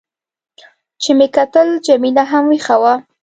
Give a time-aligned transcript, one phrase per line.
[1.01, 2.93] چې مې کتل، جميله هم وېښه وه.